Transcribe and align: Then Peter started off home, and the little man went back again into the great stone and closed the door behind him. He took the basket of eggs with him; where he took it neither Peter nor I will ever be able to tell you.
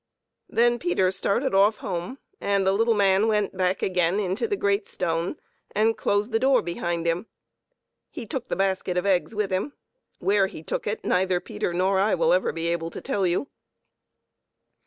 Then 0.49 0.79
Peter 0.79 1.11
started 1.11 1.53
off 1.53 1.77
home, 1.77 2.17
and 2.39 2.65
the 2.65 2.71
little 2.71 2.95
man 2.95 3.27
went 3.27 3.55
back 3.55 3.83
again 3.83 4.19
into 4.19 4.47
the 4.47 4.55
great 4.57 4.87
stone 4.87 5.37
and 5.75 5.95
closed 5.95 6.31
the 6.31 6.39
door 6.39 6.63
behind 6.63 7.05
him. 7.05 7.27
He 8.09 8.25
took 8.25 8.47
the 8.47 8.55
basket 8.55 8.97
of 8.97 9.05
eggs 9.05 9.35
with 9.35 9.51
him; 9.51 9.73
where 10.17 10.47
he 10.47 10.63
took 10.63 10.87
it 10.87 11.05
neither 11.05 11.39
Peter 11.39 11.71
nor 11.71 11.99
I 11.99 12.15
will 12.15 12.33
ever 12.33 12.51
be 12.51 12.67
able 12.69 12.89
to 12.89 12.99
tell 12.99 13.27
you. 13.27 13.49